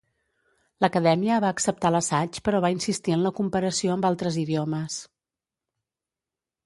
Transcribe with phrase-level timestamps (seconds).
[0.83, 4.97] L'acadèmia va acceptar l'assaig però va insistir en la comparació amb altres idiomes.